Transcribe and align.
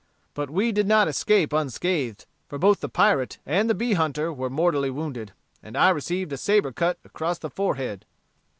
But 0.33 0.49
we 0.49 0.71
did 0.71 0.87
not 0.87 1.07
escape 1.07 1.53
unscathed, 1.53 2.25
for 2.49 2.57
both 2.57 2.79
the 2.79 2.89
pirate 2.89 3.37
and 3.45 3.69
the 3.69 3.75
bee 3.75 3.93
hunter 3.93 4.33
were 4.33 4.49
mortally 4.49 4.89
wounded, 4.89 5.31
and 5.61 5.77
I 5.77 5.89
received 5.91 6.33
a 6.33 6.37
sabre 6.37 6.71
cut 6.71 6.97
across 7.05 7.37
the 7.37 7.51
forehead. 7.51 8.03